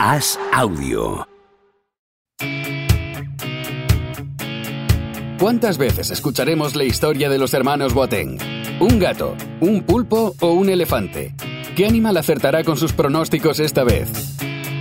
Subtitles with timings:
[0.00, 1.26] Haz audio.
[5.40, 8.38] ¿Cuántas veces escucharemos la historia de los hermanos Boateng?
[8.78, 11.34] ¿Un gato, un pulpo o un elefante?
[11.74, 14.36] ¿Qué animal acertará con sus pronósticos esta vez?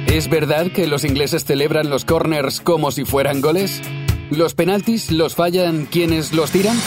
[0.06, 3.82] ¿Es verdad que los ingleses celebran los corners como si fueran goles?
[4.29, 6.78] ¿Los penaltis los fallan quienes los tiran?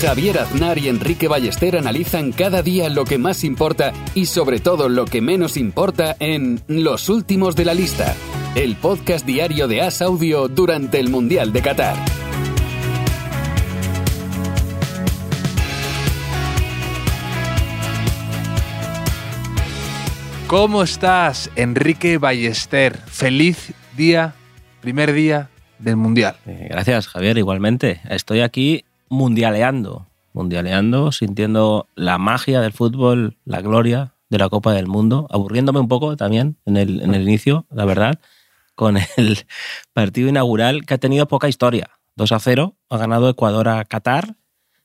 [0.00, 4.90] Javier Aznar y Enrique Ballester analizan cada día lo que más importa y sobre todo
[4.90, 8.14] lo que menos importa en Los Últimos de la Lista,
[8.54, 11.96] el podcast diario de As Audio durante el Mundial de Qatar.
[20.46, 22.96] ¿Cómo estás, Enrique Ballester?
[22.98, 24.34] Feliz día,
[24.80, 26.36] primer día del Mundial.
[26.46, 28.00] Eh, Gracias, Javier, igualmente.
[28.08, 34.86] Estoy aquí mundialeando, mundialeando, sintiendo la magia del fútbol, la gloria de la Copa del
[34.86, 38.20] Mundo, aburriéndome un poco también en el, inicio, la verdad,
[38.74, 39.38] con el
[39.92, 41.90] partido inaugural que ha tenido poca historia.
[42.16, 44.36] 2 a 0, ha ganado Ecuador a Qatar,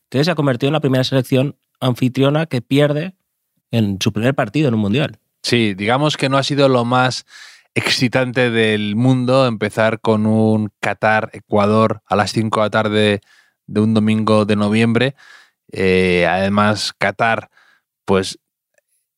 [0.09, 3.16] que se ha convertido en la primera selección anfitriona que pierde
[3.72, 5.17] en su primer partido en un mundial.
[5.42, 7.25] Sí, digamos que no ha sido lo más
[7.73, 13.22] excitante del mundo empezar con un Qatar-Ecuador a las 5 de la tarde
[13.72, 15.16] de un domingo de noviembre.
[15.72, 17.50] Eh, además, Qatar,
[18.05, 18.39] pues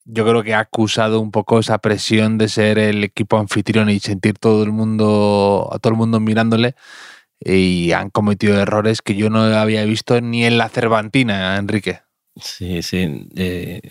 [0.06, 4.00] yo creo que ha acusado un poco esa presión de ser el equipo anfitrión y
[4.00, 6.76] sentir todo el mundo, a todo el mundo mirándole.
[7.40, 12.02] Y han cometido errores que yo no había visto ni en la Cervantina, Enrique.
[12.40, 13.28] Sí, sí.
[13.36, 13.82] eh,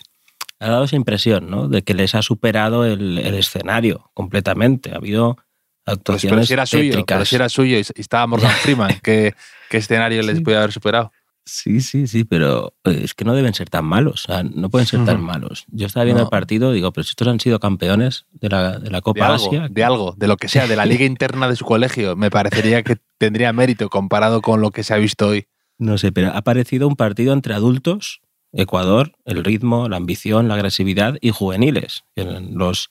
[0.58, 1.68] ha dado esa impresión, ¿no?
[1.68, 4.92] De que les ha superado el, el escenario completamente.
[4.92, 5.36] Ha habido
[5.84, 7.16] Pues, pero actuaciones si era suyo, tétricas.
[7.16, 9.34] pero si era suyo y estaba Morgan Freeman, ¿qué,
[9.68, 11.12] qué escenario les puede haber superado?
[11.44, 14.70] Sí, sí, sí, pero eh, es que no deben ser tan malos, o sea, no
[14.70, 15.64] pueden ser tan malos.
[15.72, 16.26] Yo estaba viendo No.
[16.26, 19.26] el partido, digo, pero si estos han sido campeones de la, de la De Copa
[19.26, 19.66] algo, Asia.
[19.68, 22.84] de algo, de lo que sea, de la liga interna de su colegio, me parecería
[22.84, 25.46] que tendría mérito comparado con lo que se ha visto hoy.
[25.78, 28.20] No sé, pero ha parecido un partido entre adultos,
[28.52, 32.90] Ecuador, el ritmo, la ambición, la agresividad y juveniles, los,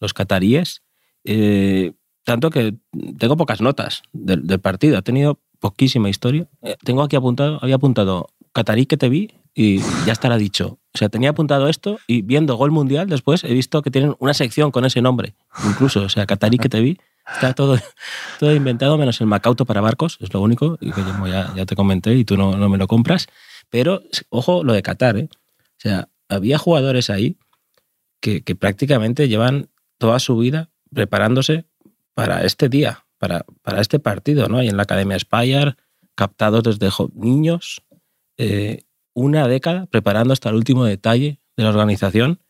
[0.00, 0.82] los cataríes.
[1.24, 1.92] Eh,
[2.26, 2.74] tanto que
[3.18, 6.48] tengo pocas notas del, partido, ha tenido poquísima historia.
[6.62, 10.80] Eh, tengo aquí apuntado, había apuntado Catarí que te vi y ya estará dicho.
[10.92, 14.34] O sea, tenía apuntado esto y viendo Gol Mundial después he visto que tienen una
[14.34, 15.36] sección con ese nombre,
[15.68, 16.02] incluso.
[16.02, 16.98] O sea, Catarí que te vi,
[17.32, 17.78] está todo,
[18.40, 22.12] inventado menos el Macauto para barcos, es lo único, y que yo ya, te comenté
[22.16, 23.28] y tú no, no me lo compras.
[23.70, 25.28] Pero, ojo, lo de Qatar, ¿eh?
[25.30, 27.36] O sea, había jugadores ahí
[28.20, 31.66] que, que prácticamente llevan toda su vida preparándose
[32.16, 34.62] para este día, para, para este partido, ¿no?
[34.62, 35.76] Y en la Academia Spire,
[36.14, 37.82] captados desde niños,
[38.38, 42.40] eh, una década preparando hasta el último detalle de la organización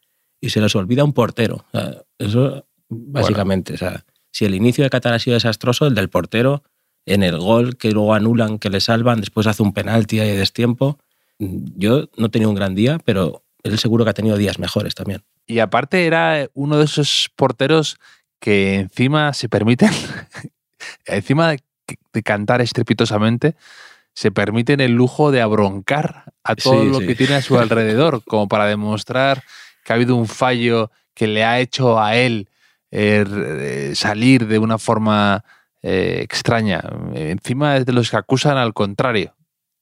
[0.41, 1.67] y se les olvida un portero.
[1.73, 5.97] O sea, eso, básicamente, o sea, si el inicio de Qatar ha sido desastroso, el
[5.97, 6.63] del portero
[7.05, 11.01] en el gol que luego anulan, que le salvan, después hace un penalti de destiempo.
[11.41, 14.95] Yo no he tenido un gran día, pero él seguro que ha tenido días mejores
[14.95, 15.25] también.
[15.45, 17.99] Y aparte era uno de esos porteros
[18.41, 19.91] que encima se permiten,
[21.07, 21.61] encima de,
[22.13, 23.57] de cantar estrepitosamente,
[24.15, 27.07] se permiten el lujo de abroncar a todo Sí, lo sí.
[27.07, 29.43] que tiene a su alrededor, como para demostrar
[29.85, 32.49] que ha habido un fallo que le ha hecho a él
[32.91, 35.45] eh, eh, salir de una forma
[35.83, 36.83] eh, extraña.
[37.15, 39.35] Encima es de los que acusan al contrario,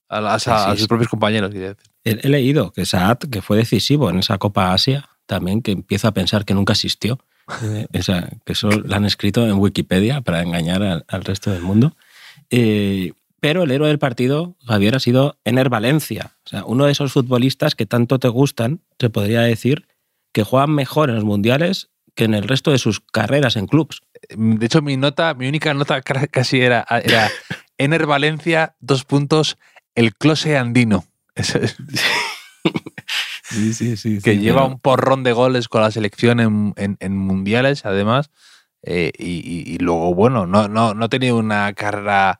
[0.09, 1.53] a, a sus propios compañeros.
[2.05, 6.13] he leído que Saad, que fue decisivo en esa Copa Asia, también que empieza a
[6.13, 7.19] pensar que nunca asistió.
[7.63, 11.63] Eh, esa- que eso lo han escrito en Wikipedia para engañar al, al resto del
[11.63, 11.97] mundo.
[12.51, 16.33] Eh, pero el héroe del partido, Javier, ha sido Ener Valencia.
[16.47, 19.87] O sea, uno de esos futbolistas que tanto te gustan, se podría decir,
[20.33, 24.01] que juegan mejor en los mundiales que en el resto de sus carreras en clubs.
[24.31, 27.29] De hecho, mi nota, mi única nota casi era, era
[27.79, 29.59] Ener Valencia, dos puntos,
[29.97, 31.05] el close andino.
[31.35, 31.77] Eso es,
[33.51, 34.21] Sí, sí, sí.
[34.23, 38.31] que lleva un porrón de goles con la selección en, en- en mundiales, además.
[38.87, 42.39] eh, y, y- y luego, bueno, no, no, no ha tenido una carrera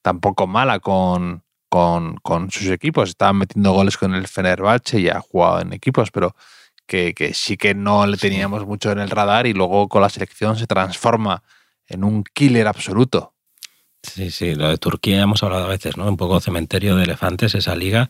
[0.00, 3.08] tampoco mala con, con, con sus equipos.
[3.10, 6.36] Estaban metiendo goles con el Fenerbahce y ha jugado en equipos, pero
[6.86, 10.08] que, que sí que no le teníamos mucho en el radar y luego con la
[10.08, 11.42] selección se transforma
[11.88, 13.34] en un killer absoluto.
[14.02, 16.06] Sí, sí, lo de Turquía hemos hablado a veces, ¿no?
[16.08, 18.08] Un poco cementerio de elefantes, esa liga.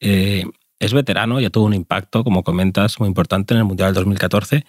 [0.00, 0.44] Eh,
[0.82, 4.64] es veterano, ya tuvo un impacto, como comentas, muy importante en el Mundial del 2014.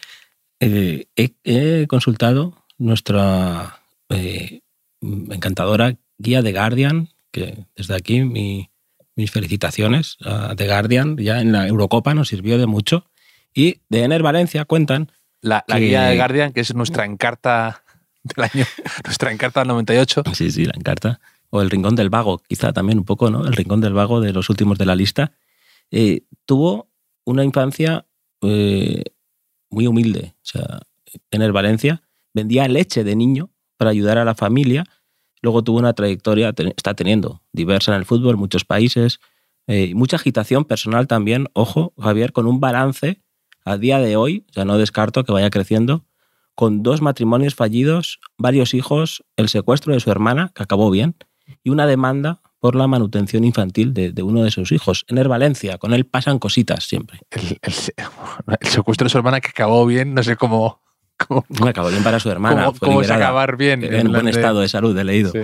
[0.60, 3.80] Eh, he, he consultado nuestra
[4.10, 4.62] eh,
[5.02, 8.70] encantadora guía de Guardian, que desde aquí mi-
[9.16, 13.06] mis felicitaciones a The Guardian, ya en la Eurocopa nos sirvió de mucho.
[13.54, 15.12] Y de Ener Valencia cuentan
[15.42, 17.84] La, la Que- guía de Guardian, que es nuestra encarta
[18.24, 18.66] del año,
[19.06, 20.24] nuestra encarta del 98.
[20.34, 21.20] Sí, sí, la encarta.
[21.50, 23.46] O el Rincón del Vago, quizá también un poco, ¿no?
[23.46, 25.34] El Rincón del Vago de los últimos de la lista.
[25.96, 26.90] Eh, tuvo
[27.24, 28.08] una infancia
[28.42, 29.04] eh,
[29.70, 30.34] muy humilde.
[30.38, 30.80] O sea,
[31.30, 32.02] en el Valencia
[32.34, 34.86] vendía leche de niño para ayudar a la familia.
[35.44, 39.20] Luego tuvo una trayectoria, está teniendo, diversa en el fútbol, muchos países.
[39.68, 43.22] eh, mucha agitación personal también, ojo, Javier, con un balance
[43.64, 46.06] a día de hoy, ya no descarto que vaya creciendo,
[46.56, 51.16] con dos matrimonios fallidos, varios hijos, el secuestro de su hermana, que acabó bien,
[51.64, 55.04] y una demanda por la manutención infantil de, de uno de sus hijos.
[55.10, 57.20] En el Valencia, con él pasan cositas siempre.
[57.30, 57.94] El, el se-
[58.62, 60.82] el secuestro de su hermana que acabó bien, no sé cómo,
[61.28, 62.64] cómo, No acabó bien para su hermana.
[62.68, 63.26] cómo- fue cómo es liberada.
[63.28, 63.84] acabar bien.
[63.84, 65.34] en buen de- estado de salud, he leído.
[65.34, 65.40] Sí.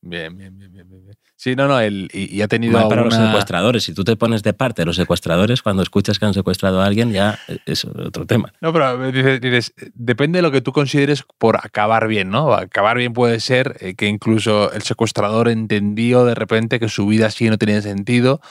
[0.00, 0.99] Bien, bien, bien, bien, bien, bien.
[1.42, 3.84] Sí, no, no, el, y, y ha tenido Mal para los alguna- secuestradores.
[3.84, 6.84] Si tú te pones de parte de los secuestradores, cuando escuchas que han secuestrado a
[6.84, 8.52] alguien, ya es otro tema.
[8.60, 12.52] No, pero dices, dices, depende de lo que tú consideres por acabar bien, ¿no?
[12.52, 17.28] Acabar bien puede ser eh, que incluso el secuestrador entendió de repente que su vida
[17.28, 18.42] así no tenía sentido,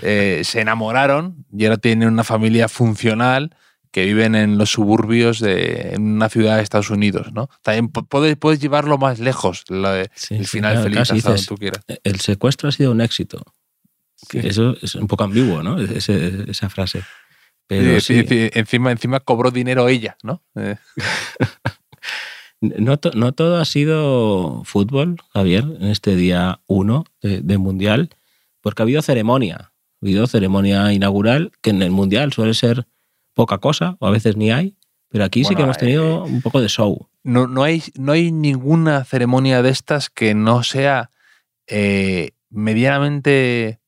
[0.00, 3.56] eh, se enamoraron y ahora tienen una familia funcional
[3.92, 7.48] que viven en los suburbios de en una ciudad de Estados Unidos, ¿no?
[7.62, 9.64] También pu- puedes, puedes llevarlo más lejos,
[10.14, 11.84] Sí, el sí, final claro, feliz hasta donde tú quieras.
[12.02, 13.44] El secuestro ha sido un éxito.
[14.16, 14.38] Sí.
[14.42, 15.78] Eso es un poco ambiguo, ¿no?
[15.80, 17.02] Ese- esa frase.
[17.66, 18.24] Pero Sí,
[18.54, 20.42] encima, encima cobró dinero ella, ¿no?
[20.56, 20.76] Eh,
[22.60, 28.10] No, to- no todo ha sido fútbol, Javier, en este día 1 de, de Mundial,
[28.60, 29.56] porque ha habido ceremonia.
[29.56, 29.72] Ha
[30.06, 32.86] habido ceremonia inaugural, que en el Mundial suele ser
[33.34, 34.76] poca cosa, o a veces ni hay,
[35.08, 37.08] pero aquí sí que hemos tenido eh, un poco de show.
[37.22, 41.10] no, no, hay, no hay ninguna ceremonia de estas que no sea
[41.66, 43.80] eh, medianamente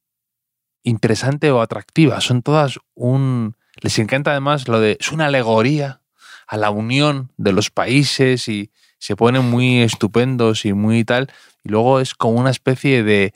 [0.83, 2.21] interesante o atractiva.
[2.21, 3.57] Son todas un...
[3.81, 4.97] Les encanta además lo de...
[5.01, 6.03] Es una alegoría
[6.47, 11.33] a la unión de los países y se ponen muy estupendos y muy tal.
[11.65, 13.35] Y luego es como una especie de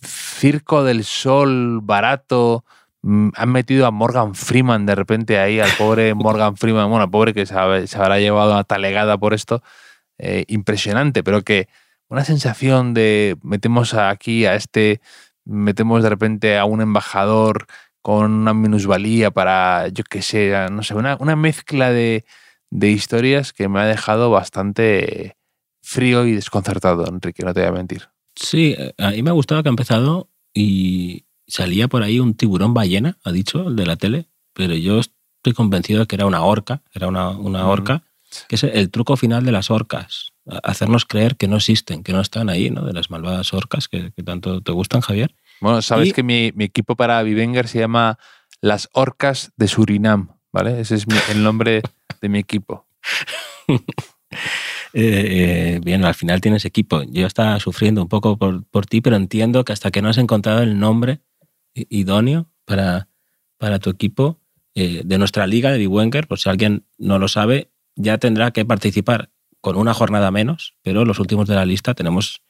[0.00, 2.64] circo del sol barato.
[3.06, 7.34] Han metido a Morgan Freeman de repente ahí, al pobre Morgan Freeman, bueno, al pobre
[7.34, 9.62] que se, habrá- se habrá llevado una talegada por esto,
[10.18, 11.68] eh, impresionante, pero que
[12.08, 15.00] una sensación de metemos aquí a este,
[15.44, 17.66] metemos de repente a un embajador
[18.00, 22.24] con una minusvalía para, yo qué sé, no sé, una, una mezcla de,
[22.70, 25.36] de historias que me ha dejado bastante
[25.82, 28.08] frío y desconcertado, Enrique, no te voy a mentir.
[28.36, 32.34] Sí, eh, a mí me ha gustado que ha empezado y salía por ahí un
[32.34, 36.26] tiburón ballena, ha dicho el de la tele, pero yo estoy convencido de que era
[36.26, 38.02] una orca, era una, una orca,
[38.48, 40.32] que es el truco final de las orcas,
[40.62, 42.84] hacernos creer que no existen, que no están ahí, ¿no?
[42.84, 45.34] De las malvadas orcas que, que tanto te gustan, Javier.
[45.60, 48.18] Bueno, sabes Y- que mi, mi equipo para Vivenger se llama
[48.60, 50.80] Las Orcas de Surinam, ¿vale?
[50.80, 51.82] Ese es mi- el nombre
[52.20, 52.86] de mi equipo.
[54.96, 57.02] Eh, eh, bien, al final tienes equipo.
[57.02, 60.18] Yo estaba sufriendo un poco por, por ti, pero entiendo que hasta que no has
[60.18, 61.20] encontrado el nombre
[61.74, 63.08] idóneo para,
[63.58, 64.40] para tu equipo
[64.74, 68.64] eh, de nuestra liga de Biwenger, por si alguien no lo sabe, ya tendrá que
[68.64, 69.30] participar
[69.60, 72.42] con una jornada menos, pero los últimos de la lista tenemos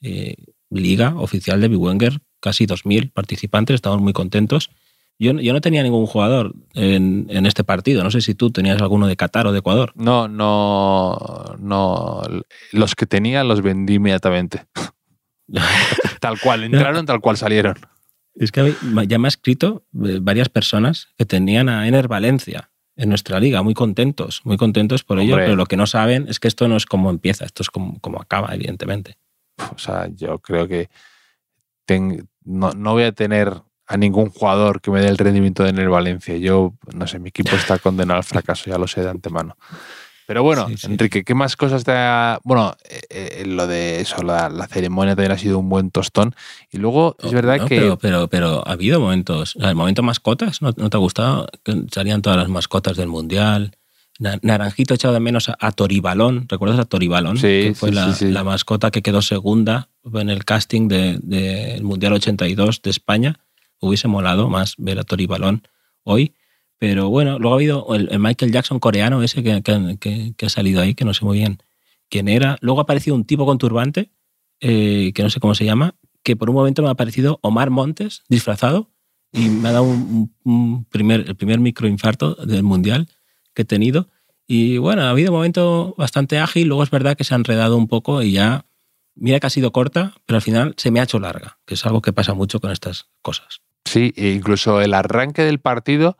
[0.00, 0.36] eh,
[0.70, 4.70] liga oficial de Biwenger, casi 2.000 participantes, estamos muy contentos.
[5.18, 8.80] Yo, yo no tenía ningún jugador en, en este partido, no sé si tú tenías
[8.80, 9.92] alguno de Qatar o de Ecuador.
[9.96, 12.22] No, no, no.
[12.70, 14.66] Los que tenía los vendí inmediatamente.
[16.20, 17.76] tal cual, entraron, tal cual salieron.
[18.34, 18.74] Es que
[19.06, 23.62] ya me ha escrito eh, varias personas que tenían a Ener Valencia en nuestra liga,
[23.62, 25.46] muy contentos, muy contentos por ello, Hombre.
[25.46, 27.98] pero lo que no saben es que esto no es como empieza, esto es como,
[28.00, 29.16] como acaba, evidentemente.
[29.74, 30.88] O sea, yo creo que
[31.86, 33.54] ten- no, no voy a tener
[33.86, 36.36] a ningún jugador que me dé el rendimiento de en el Valencia.
[36.36, 39.56] Yo, no sé, mi equipo está condenado al fracaso, ya lo sé de antemano.
[40.32, 40.86] Pero bueno, Sí, sí.
[40.86, 42.40] Enrique, ¿qué más cosas te ha...
[42.42, 46.34] Bueno, eh, eh, lo de eso, la, la ceremonia también ha sido un buen tostón.
[46.70, 47.76] Y luego, es verdad No, que...
[47.78, 51.48] Pero, pero, pero ha habido momentos, el momento mascotas, ¿no, no te ha gustado?
[51.62, 53.76] Que salían todas las mascotas del Mundial.
[54.18, 57.36] Na- Naranjito echado de menos a, a Toribalón, ¿recuerdas a Toribalón?
[57.36, 61.40] Sí, que fue sí, la, mascota que quedó segunda en el casting del de,
[61.74, 63.38] del Mundial 82 de España.
[63.80, 65.68] Hubiese molado más ver a Toribalón
[66.04, 66.34] hoy.
[66.82, 70.46] Pero bueno, luego ha habido el, el Michael Jackson coreano ese que, que- que- que
[70.46, 71.62] ha salido ahí, que no sé muy bien
[72.10, 72.58] quién era.
[72.60, 74.10] Luego ha aparecido un tipo con turbante,
[74.60, 77.70] eh, que no sé cómo se llama, que por un momento me ha parecido Omar
[77.70, 78.90] Montes disfrazado
[79.32, 83.06] y me ha dado un, un primer, el primer microinfarto del mundial
[83.54, 84.08] que he tenido.
[84.48, 87.76] Y bueno, ha habido un momento bastante ágil, luego es verdad que se ha enredado
[87.76, 88.66] un poco y ya,
[89.14, 91.86] mira que ha sido corta, pero al final se me ha hecho larga, que es
[91.86, 93.60] algo que pasa mucho con estas cosas.
[93.84, 96.16] Sí, e incluso el arranque del partido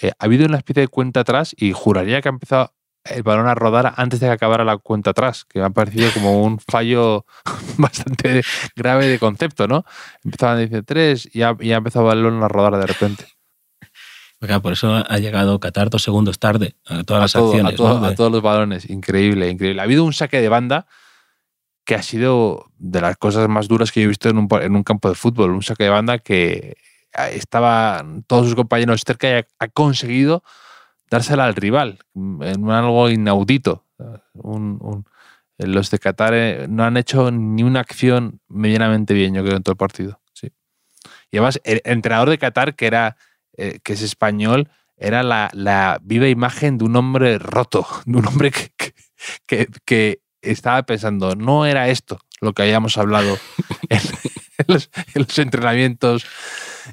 [0.00, 2.72] eh, ha habido una especie de cuenta atrás y juraría que ha empezado
[3.04, 6.10] el balón a rodar antes de que acabara la cuenta atrás, que me ha parecido
[6.12, 7.26] como un fallo
[7.76, 8.42] bastante
[8.76, 9.84] grave de concepto, ¿no?
[10.24, 13.26] Empezaban a decir tres y ha, y ha empezado el balón a rodar de repente.
[14.62, 17.74] por eso ha llegado Qatar dos segundos tarde a todas las todo, acciones.
[17.74, 18.06] A, todo- ¿no?
[18.06, 18.88] a todos los balones.
[18.88, 19.80] Increíble, increíble.
[19.80, 20.86] Ha habido un saque de banda
[21.84, 24.76] que ha sido de las cosas más duras que yo he visto en un, en
[24.76, 25.50] un campo de fútbol.
[25.50, 26.76] Un saque de banda que
[27.30, 30.42] estaban todos sus compañeros cerca y ha, ha conseguido
[31.10, 33.84] dársela al rival en algo inaudito.
[34.34, 35.04] Un- un-
[35.58, 39.62] los de Qatar eh, no han hecho ni una acción medianamente bien, yo creo, en
[39.62, 40.20] todo el partido.
[40.32, 40.50] Sí.
[41.30, 43.16] Y además, el entrenador de Qatar, que era
[43.56, 48.26] eh, que es español, era la, la viva imagen de un hombre roto, de un
[48.26, 48.94] hombre que, que-
[49.46, 53.36] que- que estaba pensando, no era esto lo que habíamos hablado
[53.88, 54.00] en,
[54.66, 56.24] en los, en los entrenamientos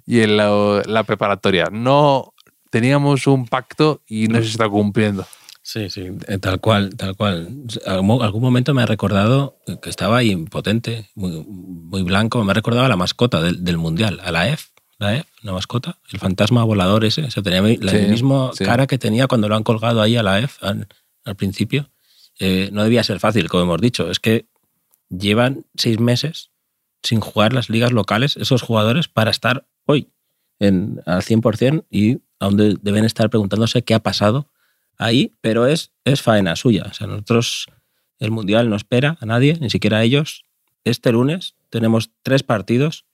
[0.06, 1.66] y en la, la preparatoria.
[1.72, 2.34] No
[2.70, 5.26] teníamos un pacto y no se está cumpliendo.
[5.62, 7.50] Sí, sí, eh, tal cual, tal cual.
[7.86, 12.44] Algún, algún momento me ha recordado que estaba ahí impotente, muy, muy blanco.
[12.44, 15.54] Me ha recordado a la mascota del, del Mundial, a la EF, la EF, una
[15.54, 17.24] mascota, el fantasma volador ese.
[17.24, 18.64] O sea, tenía la Sí, misma sí.
[18.66, 20.88] cara que tenía cuando lo han colgado ahí a la EF al,
[21.26, 21.90] al principio.
[22.40, 24.10] Eh, no debía ser fácil, como hemos dicho.
[24.10, 24.46] Es que
[25.10, 26.50] llevan seis meses
[27.04, 30.10] sin jugar las ligas locales esos jugadores para estar hoy
[30.60, 34.52] en, al 100% y aún de- deben estar preguntándose qué ha pasado
[34.98, 36.86] ahí, pero es, es faena suya.
[36.90, 37.68] O sea, nosotros,
[38.20, 40.44] el Mundial no espera a nadie, ni siquiera a ellos.
[40.84, 43.06] Este lunes tenemos tres partidos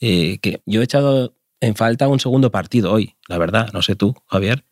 [0.00, 3.70] eh, que yo he echado en falta un segundo partido hoy, la verdad.
[3.72, 4.64] No sé tú, Javier.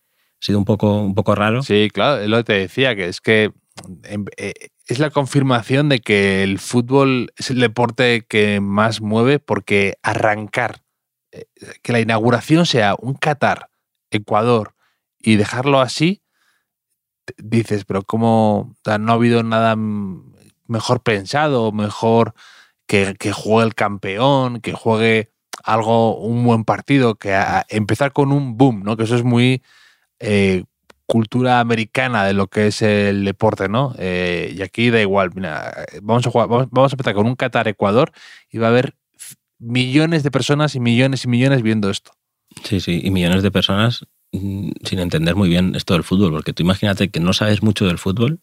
[0.43, 1.63] Ha sido un poco, un poco raro.
[1.63, 3.53] Sí, claro, lo que te decía, que es que
[4.87, 10.83] es la confirmación de que el fútbol es el deporte que más mueve porque arrancar,
[11.33, 11.47] eh,
[11.83, 13.71] que la inauguración sea un Qatar,
[14.11, 14.75] Ecuador
[15.19, 16.23] y dejarlo así,
[17.39, 19.77] dices, pero ¿cómo no ha habido nada
[20.67, 22.35] mejor pensado, mejor
[22.87, 25.31] que, juegue el campeón, que juegue
[25.63, 28.97] algo, un buen partido, que empezar con un boom, ¿no?
[28.97, 29.63] Que eso es muy
[30.19, 30.65] eh,
[31.11, 33.97] cultura americana de lo que es el deporte, ¿no?
[33.99, 35.31] Eh, y aquí da igual,
[36.03, 38.13] vamos a jugar, vamos, a empezar con un Qatar-Ecuador
[38.49, 38.95] y va a haber
[39.59, 42.13] millones de personas y millones y millones viendo esto.
[42.63, 46.53] Sí, sí, y millones de personas mm, sin entender muy bien esto del fútbol, porque
[46.53, 48.39] tú imagínate que no sabes mucho del fútbol,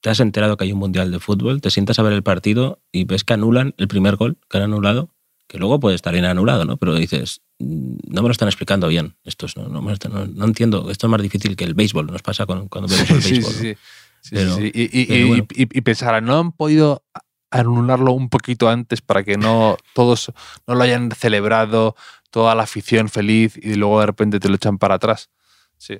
[0.00, 2.80] te has enterado que hay un mundial de fútbol, te sientas a ver el partido
[2.90, 5.10] y ves que anulan el primer gol que han anulado,
[5.52, 6.78] que luego puede estar bien anulado, ¿no?
[6.78, 10.44] Pero dices, mm, no me lo están explicando bien, esto es- no, no, no- no
[10.46, 13.52] entiendo, esto es más difícil que el béisbol, nos pasa con- cuando vemos el béisbol.
[13.52, 13.76] sí, sí.
[14.22, 14.58] Sí, Pero-.
[14.60, 15.46] Y, y- pero y- bueno.
[15.54, 17.04] y- y pensar, no han podido
[17.50, 20.32] anularlo un poquito antes para que no todos
[20.66, 21.96] no lo hayan celebrado,
[22.30, 25.28] toda la afición feliz y luego de repente te lo echan para atrás.
[25.76, 25.98] Sí.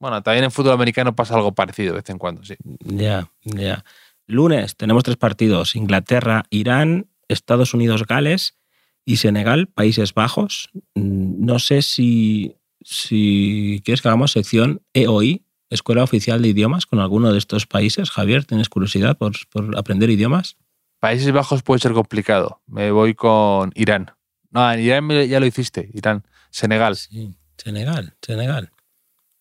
[0.00, 2.56] Bueno, también en fútbol americano pasa algo parecido de vez en cuando, sí.
[2.80, 3.84] Ya, ya.
[4.26, 8.57] Lunes tenemos tres partidos: Inglaterra, Irán, Estados Unidos, Gales
[9.08, 10.68] y Senegal, Países Bajos.
[10.94, 16.98] Mm, No sé si, si quieres que hagamos sección EOI, Escuela Oficial de Idiomas, con
[16.98, 18.10] alguno de estos países.
[18.10, 20.58] Javier, ¿tienes curiosidad por, por aprender idiomas?
[21.00, 22.60] Países Bajos puede ser complicado.
[22.66, 24.10] Me voy con Irán.
[24.50, 26.24] No, en Irán ya lo hiciste, Irán.
[26.50, 26.96] Senegal.
[26.96, 28.72] Sí, Senegal, Senegal.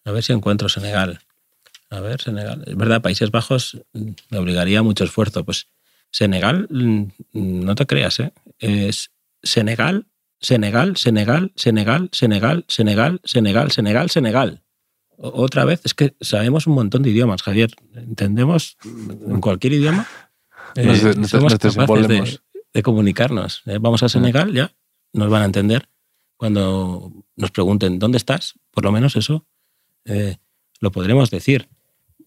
[0.06, 1.20] A ver si encuentro Senegal.
[1.90, 2.64] A ver, Senegal.
[2.66, 5.44] Es verdad, Países Bajos mm, me obligaría a mucho esfuerzo.
[5.44, 5.68] Pues
[6.10, 8.32] Senegal, mm, no te creas, ¿eh?
[8.60, 9.12] Es
[9.44, 10.08] Senegal,
[10.40, 14.64] Senegal, Senegal, Senegal, Senegal, Senegal, Senegal, Senegal, Senegal.
[15.18, 17.72] Otra vez, es que sabemos un montón de idiomas, Javier.
[17.96, 20.06] Entendemos en cualquier idioma.
[20.76, 22.42] eh, Nos nos de- somos nos capaces desenvolvemos.
[22.54, 23.64] de, de comunicarnos.
[23.66, 24.76] Eh, Vamos a Senegal, ya
[25.14, 25.90] nos van a entender
[26.36, 29.48] cuando nos pregunten dónde estás, por lo menos eso
[30.06, 30.38] eh,
[30.80, 31.68] lo podremos decir.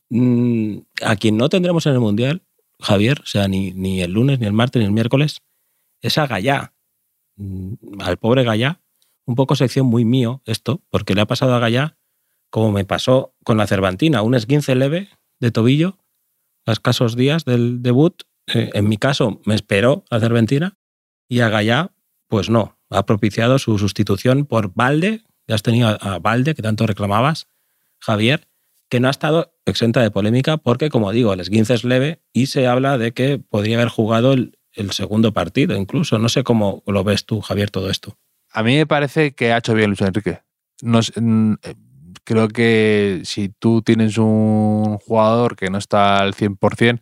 [0.08, 2.42] Mm, a quien no tendremos en el Mundial,
[2.80, 5.42] Javier, o sea, ni, ni el lunes, ni el martes, ni el miércoles,
[6.00, 6.74] es a Gallá.
[7.40, 8.82] Mm, Al pobre Gallá,
[9.24, 11.96] un poco sección muy mío esto, porque le ha pasado a Gallá
[12.50, 15.98] como me pasó con la Cervantina, un esguince leve de tobillo,
[16.66, 18.24] a escasos días del debut.
[18.52, 20.76] Eh, en mi caso, me esperó la Cervantina
[21.28, 21.92] y a Gallá,
[22.26, 25.22] pues no, ha propiciado su sustitución por Valde.
[25.46, 27.46] Ya has tenido a, a Valde, que tanto reclamabas,
[28.00, 28.48] Javier,
[28.88, 32.46] que no ha estado exenta de polémica porque, como digo, el esguince es leve y
[32.46, 36.18] se habla de que podría haber jugado el, el segundo partido incluso.
[36.18, 38.16] No sé cómo lo ves tú, Javier, todo esto.
[38.52, 40.40] A mí me parece que ha hecho bien Luis Enrique.
[40.82, 41.74] No sé, mm, eh,
[42.24, 47.00] creo que si tú tienes un jugador que no está al 100%,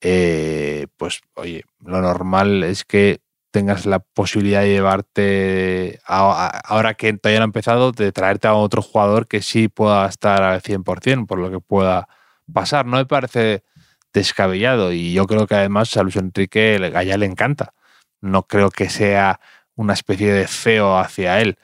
[0.00, 3.20] eh, pues oye, lo normal es que
[3.52, 8.82] tengas la posibilidad de llevarte, ahora que todavía no ha empezado, de traerte a otro
[8.82, 12.08] jugador que sí pueda estar al 100%, por lo que pueda
[12.52, 12.86] pasar.
[12.86, 13.62] No me parece
[14.12, 17.74] descabellado y yo creo que además a Luis Enrique Gaya le encanta.
[18.20, 19.40] No creo que sea
[19.74, 21.58] una especie de feo hacia él.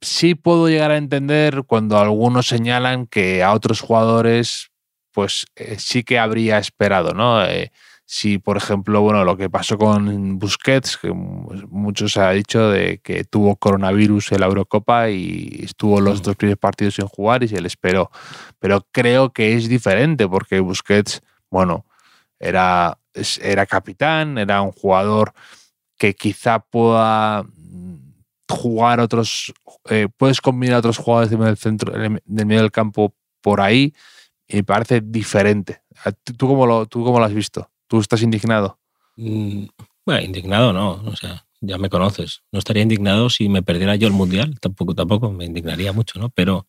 [0.00, 4.70] Sí puedo llegar a entender cuando algunos señalan que a otros jugadores
[5.12, 7.44] pues eh, sí que habría esperado, ¿no?
[7.44, 7.70] Eh,
[8.06, 12.98] si, por ejemplo, bueno, lo que pasó con Busquets, que muchos se ha dicho de
[12.98, 17.48] que tuvo coronavirus en la Eurocopa y estuvo los dos primeros partidos sin jugar y
[17.48, 18.10] se le esperó.
[18.58, 21.22] Pero creo que es diferente porque Busquets,
[21.54, 21.86] bueno,
[22.40, 22.98] era,
[23.40, 25.32] era capitán, era un jugador
[25.96, 27.94] que quizá pueda mm,
[28.50, 29.54] jugar otros,
[29.88, 33.94] eh, puedes combinar otros jugadores del centro, del medio del campo por ahí
[34.48, 35.82] y me parece diferente.
[36.36, 37.70] ¿Tú cómo lo, tú cómo lo has visto?
[37.86, 38.80] ¿Tú estás indignado?
[39.16, 39.66] Mm,
[40.04, 42.42] bueno, indignado no, o sea, ya me conoces.
[42.50, 46.30] No estaría indignado si me perdiera yo el mundial, tampoco, tampoco me indignaría mucho, ¿no?
[46.30, 46.66] Pero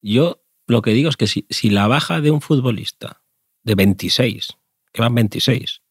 [0.00, 3.20] yo lo que digo es que si, si la baja de un futbolista
[3.62, 4.56] de 26,
[4.92, 5.82] que van 26,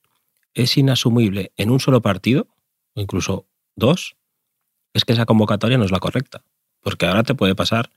[0.54, 2.48] es inasumible en un solo partido,
[2.96, 4.16] o incluso dos,
[4.94, 6.44] es que esa convocatoria no es la correcta.
[6.82, 7.92] Porque ahora te puede pasar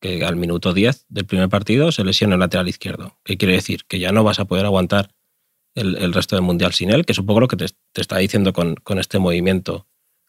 [0.00, 3.18] que al minuto 10 del primer partido se lesiona el lateral izquierdo.
[3.24, 3.84] ¿Qué quiere decir?
[3.86, 5.10] Que ya no vas a poder aguantar
[5.74, 8.52] el, resto del Mundial sin él, que es un poco lo que te, está diciendo
[8.52, 9.86] con, este movimiento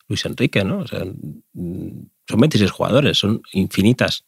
[0.08, 0.80] Luis Enrique, ¿no?
[0.80, 4.26] O sea, son 26 jugadores, son infinitas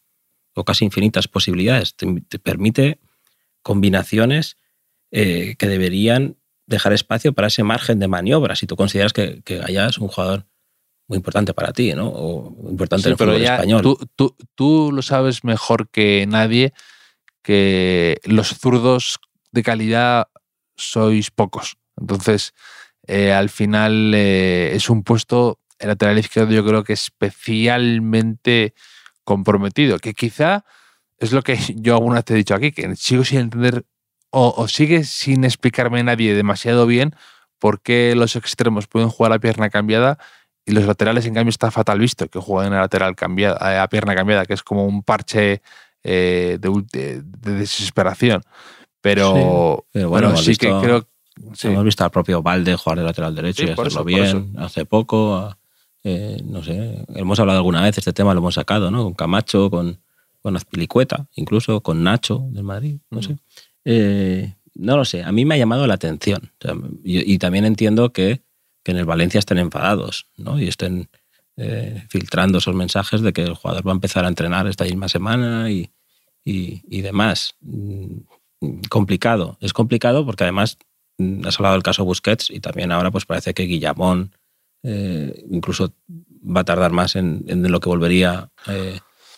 [0.54, 1.94] o casi infinitas posibilidades.
[1.94, 2.98] Te, permite
[3.62, 4.56] combinaciones
[5.10, 9.58] eh, que deberían dejar espacio para ese margen de maniobra si tú consideras que, que
[9.58, 10.46] es un jugador
[11.08, 12.08] muy importante para ti, ¿no?
[12.08, 13.82] O importante en el fútbol español.
[13.82, 16.72] Tú, tú, tú, lo sabes mejor que nadie
[17.42, 19.18] que los zurdos
[19.50, 20.28] de calidad
[20.76, 21.76] sois pocos.
[22.00, 22.54] Entonces,
[23.06, 28.74] eh, al final eh, es un puesto, el lateral izquierdo yo creo que especialmente
[29.24, 30.64] comprometido, que quizá
[31.24, 33.84] es lo que yo alguna vez te he dicho aquí, que sigo sin entender
[34.30, 37.14] o, o sigue sin explicarme nadie demasiado bien
[37.58, 40.18] por qué los extremos pueden jugar a pierna cambiada
[40.64, 44.14] y los laterales en cambio está fatal visto que jueguen a lateral cambiada, a pierna
[44.14, 45.62] cambiada, que es como un parche
[46.04, 48.42] eh, de, desesperación.
[49.00, 51.06] Pero, bueno, sí que creo.
[51.62, 55.56] Hemos visto al propio Valde jugar de lateral derecho y hacerlo bien hace poco.
[56.04, 59.02] Eh, no sé, hemos hablado alguna vez, este tema lo hemos sacado, ¿no?
[59.04, 60.00] Con Camacho, con,
[60.42, 63.22] con Azpilicueta, incluso con Nacho del Madrid, no mm.
[63.22, 63.36] sé.
[63.84, 66.52] Eh, no lo sé, a mí me ha llamado la atención.
[67.04, 68.42] y, también entiendo que,
[68.82, 70.58] que, en el Valencia estén enfadados, ¿no?
[70.58, 71.08] Y estén
[71.56, 75.08] eh, filtrando esos mensajes de que el jugador va a empezar a entrenar esta misma
[75.08, 75.90] semana y,
[76.44, 77.54] y, y demás
[78.88, 79.56] complicado.
[79.60, 80.78] Es complicado porque además
[81.18, 84.32] mm, has hablado del caso Busquets y también ahora pues parece que Guillamón
[84.82, 85.94] eh, incluso
[86.44, 88.50] va a tardar más en, lo que volvería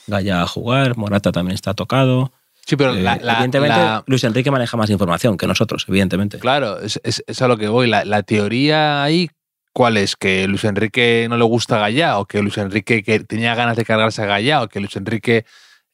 [0.07, 0.97] Gaya a jugar.
[0.97, 2.33] Morata también está tocado.
[2.67, 6.39] Sí, pero eh, evidentemente Luis Enrique maneja más información que nosotros, evidentemente.
[6.39, 7.89] Claro, es, es, a lo que voy.
[7.89, 9.31] La, teoría ahí,
[9.73, 10.17] ¿cuál es?
[10.17, 12.19] ¿Que Luis Enrique no le gusta Gaya?
[12.19, 14.63] ¿O que Luis Enrique que tenía ganas de cargarse a Gaya?
[14.63, 15.45] ¿O que Luis Enrique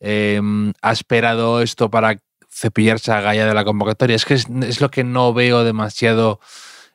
[0.01, 2.21] ha esperado esto para
[2.51, 4.17] cepillarse a Gaia de la convocatoria.
[4.17, 6.41] Es que es, lo que no veo demasiado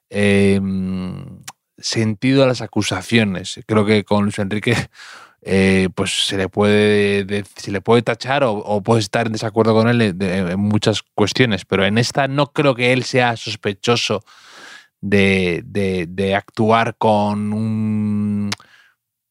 [0.10, 1.42] em,
[1.78, 3.60] sentido a las acusaciones.
[3.66, 4.76] Creo que con Luis Enrique
[5.48, 9.74] eh, pues se le puede, se le puede tachar o, o puede estar en desacuerdo
[9.74, 14.24] con él en muchas cuestiones, pero en esta no creo que él sea sospechoso
[15.00, 18.50] de, de actuar con un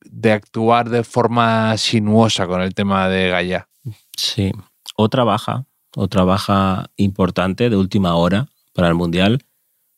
[0.05, 3.69] de actuar de forma sinuosa con el tema de Gaia.
[4.17, 4.53] Sí.
[4.97, 9.45] Otra baja otra baja importante de última hora para el Mundial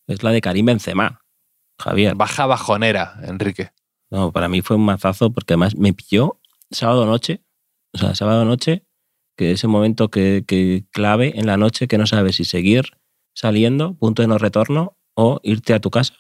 [0.07, 1.23] es la de Karim Benzema,
[1.79, 2.15] Javier.
[2.15, 3.73] Baja bajonera, Enrique.
[4.17, 7.43] No, para mí fue un mazazo porque además me pilló sábado noche,
[7.93, 8.87] o sea, sábado noche,
[9.37, 12.97] que ese momento que, que clave en la noche que no sabes si seguir
[13.35, 16.15] saliendo, punto de no retorno, o irte a tu casa.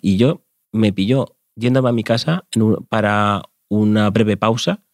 [0.00, 2.46] y yo me pilló yéndome a mi casa
[2.88, 4.84] para una breve pausa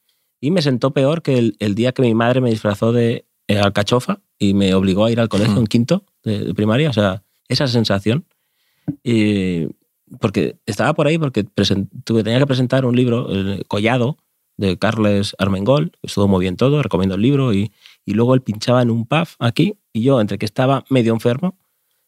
[0.41, 4.23] y me sentó peor que el, día que mi madre me disfrazó de eh, alcachofa
[4.39, 6.89] y me obligó a ir al colegio en quinto de, primaria.
[6.89, 8.25] O sea, esa sensación.
[10.21, 14.19] Porque estaba por ahí porque tenía que presentar un libro, el Collado,
[14.59, 17.73] de Carles Armengol, estuvo muy bien todo, recomiendo el libro, y,
[18.05, 21.57] y luego él pinchaba en un puff aquí, y yo, entre que estaba medio enfermo,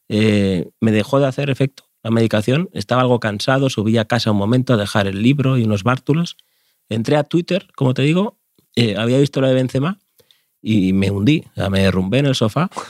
[0.09, 4.37] eh, me dejó de hacer efecto la medicación, estaba algo cansado, subí a casa un
[4.37, 6.37] momento a dejar el libro y unos bártulos,
[6.89, 8.39] entré a Twitter, como te digo,
[8.75, 10.01] eh, había visto lo de Benzema,
[10.61, 12.71] y me hundí, me derrumbé en el sofá.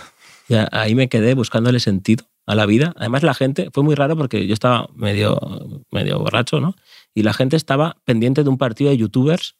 [0.49, 2.93] Y ahí me quedé buscándole sentido a la vida.
[2.97, 5.39] Además, la gente, fue muy raro porque yo estaba medio,
[5.93, 6.75] medio borracho, ¿no?
[7.15, 9.55] Y la gente estaba pendiente de un partido de youtubers.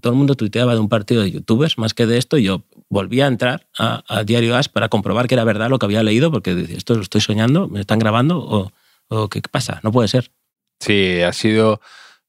[0.00, 2.36] Todo el mundo tuiteaba de un partido de youtubers más que de esto.
[2.36, 5.86] Y yo volví a entrar a, Diario As para comprobar que era verdad lo que
[5.86, 8.72] había leído, porque esto lo estoy soñando, me están grabando, o,
[9.08, 9.78] o ¿qué pasa?
[9.84, 10.32] No puede ser.
[10.80, 11.80] Sí, ha sido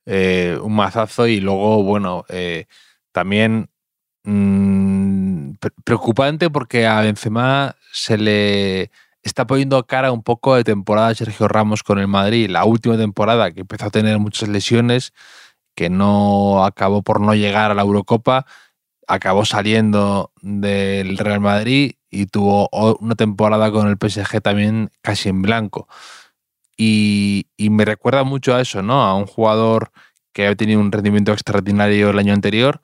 [0.05, 2.65] eh, un mazazo y luego, bueno, eh,
[3.11, 3.69] también
[4.23, 8.91] mmm, preocupante porque a Benzema se le
[9.25, 12.49] está poniendo cara un poco de temporada Sergio Ramos con el Madrid.
[12.49, 15.13] La última temporada que empezó a tener muchas lesiones,
[15.75, 18.45] que no acabó por no llegar a la Eurocopa,
[19.07, 22.69] acabó saliendo del Real Madrid y tuvo
[23.01, 25.87] una temporada con el PSG también casi en blanco.
[26.77, 29.03] Y, me recuerda mucho a eso, ¿no?
[29.03, 29.91] A un jugador
[30.33, 32.81] que ha tenido un rendimiento extraordinario el año anterior,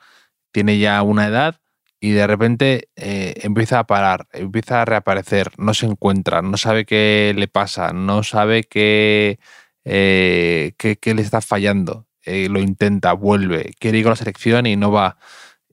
[0.52, 1.62] tiene ya una edad
[2.04, 6.84] y de repente eh, empieza a parar, empieza a reaparecer, no se encuentra, no sabe
[6.84, 9.40] qué le pasa, no sabe qué,
[9.86, 12.08] eh, qué, le está fallando.
[12.26, 15.20] Eh, lo intenta, vuelve, quiere ir con la selección y no va.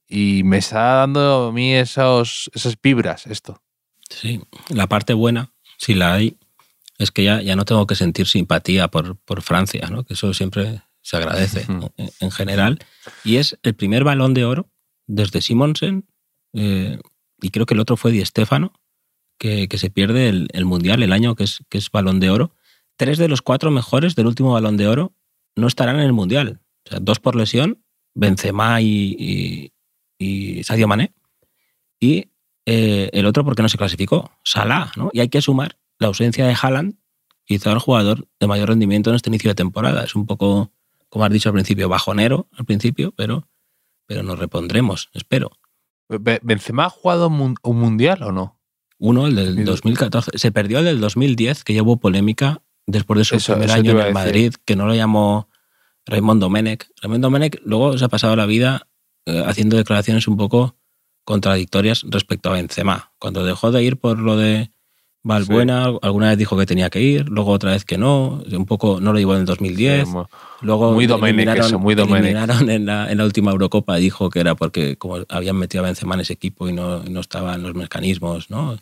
[0.07, 3.62] Y me está dando a mí esos, esas vibras esto.
[4.11, 6.37] Sí, la parte buena, si la hay,
[6.99, 10.05] es que ya, ya no tengo que sentir simpatía por, por Francia, ¿no?
[10.05, 11.64] que eso siempre se agradece
[11.97, 12.79] en, general.
[13.25, 14.69] Y es el primer balón de oro
[15.07, 16.05] desde Simonsen,
[16.61, 16.99] eh,
[17.40, 18.73] y creo que el otro fue Di Stefano,
[19.38, 22.53] que, se pierde el, el, Mundial el año que es, que es balón de oro.
[22.97, 25.14] Tres de los cuatro mejores del último balón de oro
[25.55, 26.61] no estarán en el Mundial.
[26.85, 29.71] O sea, dos por lesión, Benzema y,
[30.18, 31.14] y, Sadio Mané.
[32.01, 32.33] Y
[32.66, 34.90] eh, el otro porque no se clasificó, Salah.
[34.97, 35.11] ¿no?
[35.12, 36.99] Y hay que sumar la ausencia de Haaland,
[37.44, 40.03] quizá el jugador de mayor rendimiento en este inicio de temporada.
[40.03, 40.73] Es un poco,
[41.09, 43.49] como has dicho al principio, bajonero al principio, pero,
[44.07, 45.53] pero nos repondremos, espero.
[46.09, 48.59] ¿Benzema ha jugado un mundial o no?
[48.99, 50.33] Uno, el del 2014.
[50.35, 54.12] Se perdió el del 2010, que ya hubo polémica después de su primer año en
[54.12, 55.49] Madrid, que no lo llamó
[56.07, 56.90] Raymond Domenech.
[57.01, 58.88] Raymond Domenech luego se ha pasado la vida
[59.27, 60.77] eh, haciendo declaraciones un poco
[61.25, 63.12] contradictorias respecto a Benzema.
[63.18, 64.73] Cuando dejó de ir por lo de
[65.29, 68.99] Valbuena alguna vez dijo que tenía que ir, luego otra vez que no, un poco
[68.99, 70.09] no lo llevó en el 2010.
[70.62, 72.35] luego muy Domenech eso, muy Domenech.
[72.69, 76.14] En la, en la última Eurocopa dijo que era porque como habían metido a Benzema
[76.14, 78.79] en ese equipo y no, no estaban los mecanismos ¿no?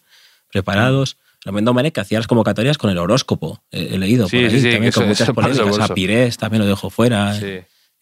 [0.53, 1.17] preparados.
[1.43, 5.29] También Domenech hacía las convocatorias con el horóscopo, he, leído por ahí, también con muchas
[5.31, 5.91] polémicas.
[5.91, 7.37] A Pires también lo dejó fuera.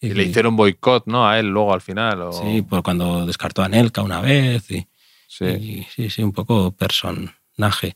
[0.01, 1.27] Y, le hicieron boicot, ¿no?
[1.27, 2.29] A él luego al final.
[2.31, 4.69] Sí, por cuando descartó a Nelka una vez.
[4.69, 4.85] Y,
[5.27, 5.87] sí.
[5.95, 7.95] sí, sí, un poco personaje.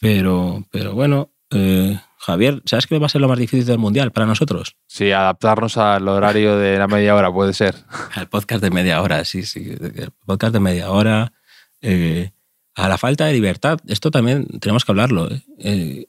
[0.00, 4.12] Pero, pero bueno, eh, Javier, ¿sabes qué va a ser lo más difícil del Mundial
[4.12, 4.76] para nosotros?
[4.86, 7.74] Sí, adaptarnos al horario de la media hora, puede ser.
[8.14, 9.76] Al podcast de media hora, sí, sí.
[9.80, 11.32] El podcast de media hora.
[11.80, 12.30] Eh,
[12.74, 15.28] a la falta de libertad, esto también tenemos que hablarlo.
[15.58, 16.06] ¿eh?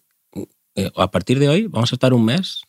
[0.95, 2.62] a partir de hoy vamos a estar un mes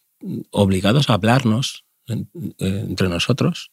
[0.50, 3.70] obligados a hablarnos entre nosotros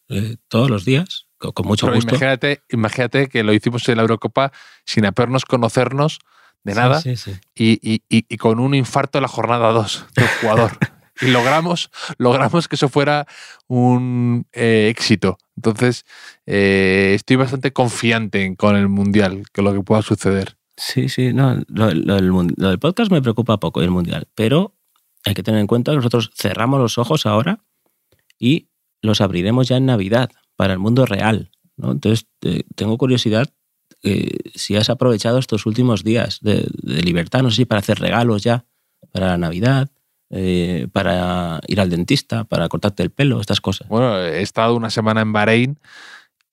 [0.47, 2.09] todos los días, con, mucho gusto.
[2.09, 4.51] Imagínate, imagínate que lo hicimos en la Eurocopa
[4.85, 6.19] sin habernos conocernos
[6.67, 7.01] de nada
[7.55, 10.71] Y, con un infarto en la jornada 2 del jugador.
[11.21, 13.25] y logramos, logramos que eso fuera
[13.67, 15.37] un eh, éxito.
[15.55, 16.05] Entonces,
[16.45, 20.57] eh, estoy bastante confiante con el Mundial, que lo que pueda suceder.
[20.75, 24.75] Sí, sí, no, lo, del podcast me preocupa poco, el Mundial, pero
[25.25, 27.63] hay que tener en cuenta que nosotros cerramos los ojos ahora
[28.37, 28.67] y
[29.01, 31.49] los abriremos ya en Navidad para el mundo real.
[31.77, 31.91] ¿no?
[31.91, 33.49] Entonces, eh, tengo curiosidad
[34.01, 38.65] si has aprovechado estos últimos días de, libertad, no sé si para hacer regalos ya,
[39.11, 39.89] para la Navidad,
[40.29, 43.87] eh, para ir al dentista, para cortarte el pelo, estas cosas.
[43.87, 45.79] Bueno, he estado una semana en Bahrein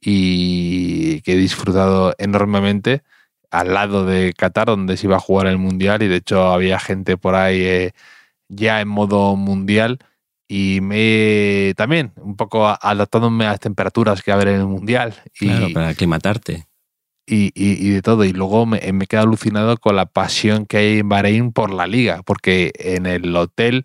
[0.00, 3.02] y que he disfrutado enormemente
[3.50, 6.78] al lado de Qatar, donde se iba a jugar el Mundial y de hecho había
[6.78, 7.92] gente por ahí eh,
[8.48, 9.98] ya en modo mundial
[10.46, 14.66] y me también un poco adaptándome a las temperaturas que va a haber en el
[14.66, 15.14] Mundial.
[15.32, 16.66] Claro, para aclimatarte
[17.26, 18.24] y, y, de todo.
[18.24, 21.86] Y luego me, me quedo alucinado con la pasión que hay en Bahrein por la
[21.86, 23.84] liga, porque en el hotel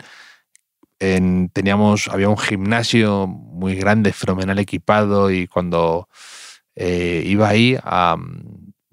[0.99, 6.09] en, teníamos, había un gimnasio muy grande, fenomenal equipado, y cuando
[6.75, 8.17] eh, iba ahí a,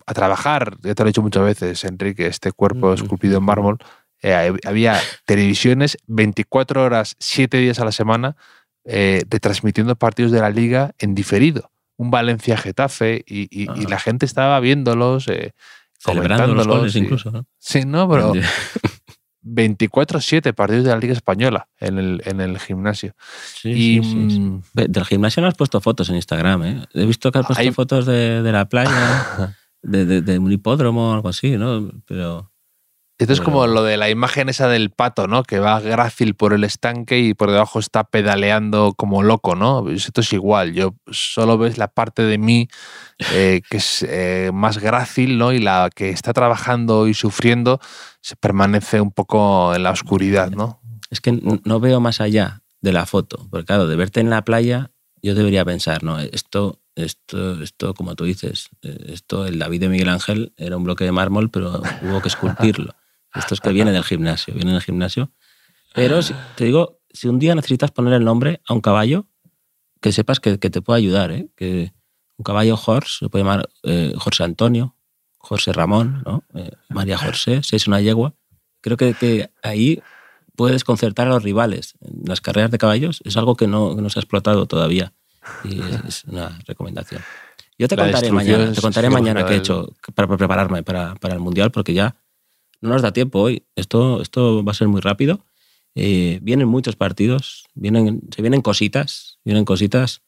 [0.07, 3.79] a, trabajar, ya te lo he dicho muchas veces, Enrique, este cuerpo esculpido en mármol,
[4.23, 8.37] eh, había televisiones 24 horas, 7 días a la semana,
[8.85, 15.29] eh, retransmitiendo partidos de la liga en diferido un Valencia-Getafe y, la gente estaba viéndolos,
[15.29, 15.53] eh,
[15.99, 17.31] celebrando los goles incluso.
[17.31, 17.47] ¿no?
[17.59, 18.33] Sí, no, pero
[19.43, 23.15] 24-7 partidos de la Liga Española en el, en el gimnasio.
[23.55, 26.85] Sí, mm, Del gimnasio no has puesto fotos en Instagram, ¿eh?
[26.95, 31.57] He visto que has puesto fotos de, la playa, de, un hipódromo o algo así,
[31.57, 31.91] ¿no?
[32.07, 32.53] Pero...
[33.19, 35.43] Esto es como lo de la imagen esa del pato, ¿no?
[35.43, 39.83] Que va grácil por el estanque y por debajo está pedaleando como loco, ¿no?
[39.83, 40.75] Pues Esto es igual.
[40.75, 42.69] Yo solo ves la parte de mí
[43.33, 45.53] eh, que es eh, más grácil, ¿no?
[45.53, 47.81] Y la que está trabajando y sufriendo
[48.21, 50.81] se permanece un poco en la oscuridad, ¿no?
[51.09, 53.47] Es que no veo más allá de la foto.
[53.51, 54.91] Porque claro, de verte en la playa,
[55.23, 56.19] yo debería pensar, ¿no?
[56.19, 60.85] Esto, esto, esto, como tú dices, eh, esto, el David de Miguel Ángel era un
[60.85, 62.95] bloque de mármol, pero hubo que esculpirlo.
[63.39, 65.31] Esto es que viene del gimnasio, viene del gimnasio.
[65.95, 69.27] Pero si- te digo, si un día necesitas poner el nombre a un caballo,
[70.01, 71.49] que sepas que, que te puede ayudar, ¿eh?
[71.57, 71.93] Que
[72.37, 74.95] un caballo horse se puede llamar eh, Jorge Antonio,
[75.39, 76.45] José Ramón, ¿no?
[76.55, 78.35] Eh, María José, si es una yegua.
[78.83, 80.03] Creo que, que ahí
[80.55, 81.95] puedes concertar a los rivales.
[82.01, 85.13] En las carreras de caballos es algo que no, que no se ha explotado todavía
[85.65, 87.23] y es, es una recomendación.
[87.79, 91.15] Yo te La contaré mañana, te contaré mañana qué he hecho para, para prepararme para,
[91.17, 92.17] para el Mundial porque ya
[92.87, 93.65] no nos da tiempo hoy.
[93.75, 95.45] Esto, esto va a ser muy rápido.
[95.95, 100.23] Eh, vienen muchos partidos, vienen, se vienen cositas, vienen cositas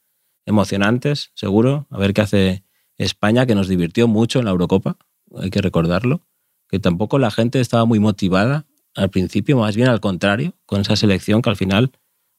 [0.46, 1.86] emocionantes, seguro.
[1.90, 2.64] A ver qué hace
[2.96, 4.96] España, que nos divirtió mucho en la Eurocopa,
[5.36, 6.22] hay que recordarlo.
[6.68, 10.96] Que tampoco la gente estaba muy motivada al principio, más bien al contrario, con esa
[10.96, 11.92] selección que al final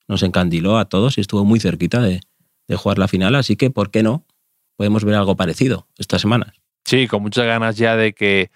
[0.08, 2.22] nos encandiló a todos y estuvo muy cerquita de,
[2.68, 3.36] de jugar la final.
[3.36, 4.26] Así que, ¿por qué no?
[4.76, 6.56] Podemos ver algo parecido estas semanas.
[6.86, 8.50] Sí, con muchas ganas ya de que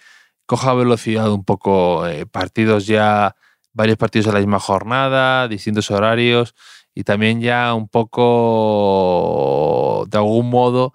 [0.45, 3.35] coja velocidad un poco eh, partidos ya,
[3.73, 6.55] varios partidos a la misma jornada, distintos horarios
[6.93, 9.25] y también ya un poco,
[10.09, 10.93] de algún modo,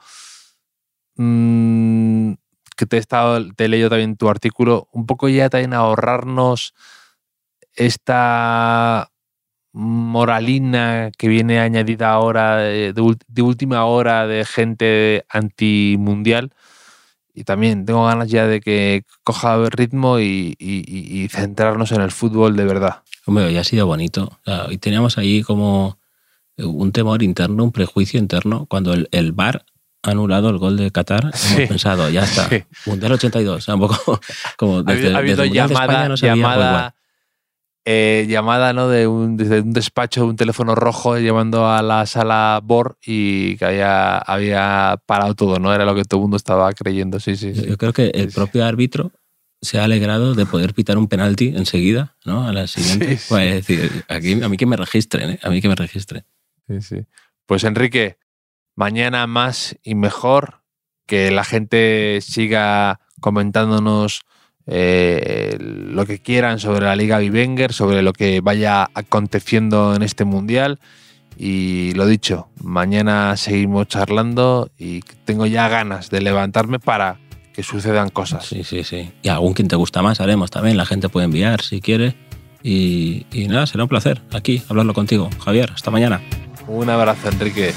[1.16, 2.32] mm,
[2.76, 6.74] que te he, estado, te he leído también tu artículo, un poco ya también ahorrarnos
[7.74, 9.10] esta
[9.72, 16.52] moralina que viene añadida ahora eh, de, de última hora de gente antimundial
[17.38, 22.00] y también tengo ganas ya de que coja ritmo y, y- y- y centrarnos en
[22.00, 23.02] el fútbol de verdad.
[23.26, 24.38] Hombre, hoy ha sido bonito.
[24.66, 25.98] Hoy teníamos ahí como
[26.56, 28.66] un temor interno, un prejuicio interno.
[28.66, 29.64] Cuando el, el VAR
[30.02, 31.54] ha anulado el gol de Qatar, Sí.
[31.56, 32.48] hemos pensado, ya está.
[32.48, 32.64] Sí.
[32.86, 33.56] Mundial 82.
[33.56, 34.20] O sea, un poco
[34.56, 36.94] como desde, ha habido desde de llamada, España no se llamada,
[37.90, 38.88] eh, llamada ¿no?
[38.90, 43.64] de un, desde un despacho, un teléfono rojo llamando a la sala BOR y que
[43.64, 45.72] había, había parado todo, ¿no?
[45.72, 47.52] Era lo que todo el mundo estaba creyendo, sí, sí.
[47.54, 48.34] Yo creo que el Sí.
[48.34, 49.10] propio árbitro
[49.62, 52.46] se ha alegrado de poder pitar un penalti enseguida, ¿no?
[52.46, 53.18] A la siguiente.
[53.26, 55.38] Pues, es decir, aquí, a mí que me registren, ¿eh?
[55.42, 56.26] A mí que me registren.
[56.68, 57.06] Sí, sí.
[57.46, 58.18] Pues Enrique,
[58.76, 60.60] mañana más y mejor,
[61.06, 64.20] que la gente siga comentándonos
[64.70, 70.24] eh, lo que quieran sobre la Liga Vivenger, sobre lo que vaya aconteciendo en este
[70.24, 70.78] Mundial.
[71.38, 77.18] Y lo dicho, mañana seguimos charlando y tengo ya ganas de levantarme para
[77.54, 78.44] que sucedan cosas.
[78.46, 79.10] Sí, sí, sí.
[79.22, 80.76] Y algún quien te gusta más haremos también.
[80.76, 82.14] La gente puede enviar si quiere.
[82.62, 85.30] Y, y nada, será un placer aquí hablarlo contigo.
[85.42, 86.20] Javier, hasta mañana.
[86.66, 87.72] Un abrazo, Enrique.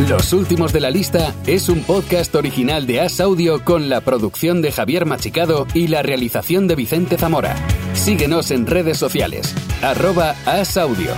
[0.00, 4.60] Los últimos de la lista es un podcast original de As Audio con la producción
[4.60, 7.56] de Javier Machicado y la realización de Vicente Zamora.
[7.94, 11.12] Síguenos en redes sociales, arroba As Audio.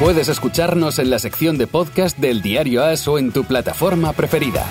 [0.00, 4.64] Puedes escucharnos en la sección de podcast del diario As o en tu plataforma preferida.